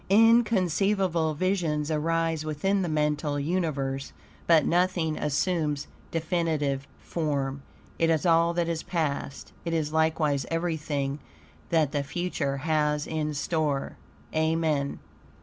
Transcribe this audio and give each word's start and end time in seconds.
Inconceivable 0.09 1.35
visions 1.35 1.91
arise 1.91 2.43
within 2.43 2.81
the 2.81 2.89
mental 2.89 3.39
universe, 3.39 4.13
but 4.47 4.65
nothing 4.65 5.15
assumes 5.15 5.85
definite 6.09 6.81
form. 6.97 7.61
It 7.99 8.09
is 8.09 8.25
all 8.25 8.51
that 8.55 8.67
is 8.67 8.81
past. 8.81 9.53
It 9.63 9.75
is 9.75 9.93
likewise 9.93 10.47
everything 10.49 11.19
that 11.69 11.91
the 11.91 12.01
future 12.01 12.57
has 12.65 13.05
in 13.05 13.35
store. 13.35 13.95
Amen. 14.33 14.97